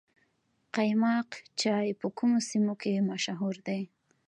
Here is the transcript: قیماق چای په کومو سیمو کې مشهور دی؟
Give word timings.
قیماق 0.75 1.29
چای 1.61 1.87
په 1.99 2.07
کومو 2.17 2.39
سیمو 2.49 2.73
کې 2.81 3.05
مشهور 3.09 3.55
دی؟ 3.67 3.81